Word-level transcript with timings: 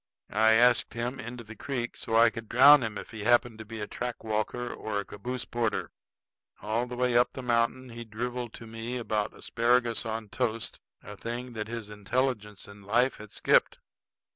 I 0.33 0.53
asked 0.53 0.95
him 0.95 1.19
into 1.19 1.43
the 1.43 1.55
creek, 1.55 1.95
so 1.95 2.15
I 2.15 2.31
could 2.31 2.49
drown 2.49 2.81
him 2.81 2.97
if 2.97 3.11
he 3.11 3.23
happened 3.23 3.59
to 3.59 3.65
be 3.65 3.79
a 3.81 3.85
track 3.85 4.23
walker 4.23 4.73
or 4.73 5.03
caboose 5.03 5.45
porter. 5.45 5.91
All 6.59 6.87
the 6.87 6.95
way 6.95 7.15
up 7.15 7.33
the 7.33 7.43
mountain 7.43 7.89
he 7.89 8.03
driveled 8.03 8.51
to 8.53 8.65
me 8.65 8.97
about 8.97 9.35
asparagus 9.37 10.03
on 10.03 10.29
toast, 10.29 10.79
a 11.03 11.15
thing 11.15 11.53
that 11.53 11.67
his 11.67 11.87
intelligence 11.89 12.67
in 12.67 12.81
life 12.81 13.17
had 13.17 13.31
skipped. 13.31 13.77